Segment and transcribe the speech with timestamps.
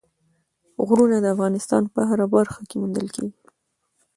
[0.87, 3.43] غرونه د افغانستان په هره برخه کې موندل کېږي.